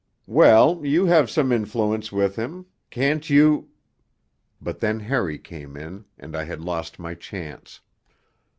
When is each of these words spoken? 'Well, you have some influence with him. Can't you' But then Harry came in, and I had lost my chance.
'Well, 0.25 0.83
you 0.83 1.05
have 1.05 1.29
some 1.29 1.51
influence 1.51 2.11
with 2.11 2.35
him. 2.35 2.65
Can't 2.89 3.29
you' 3.29 3.69
But 4.59 4.79
then 4.79 5.01
Harry 5.01 5.37
came 5.37 5.77
in, 5.77 6.05
and 6.17 6.35
I 6.35 6.43
had 6.45 6.59
lost 6.59 6.97
my 6.97 7.13
chance. 7.13 7.81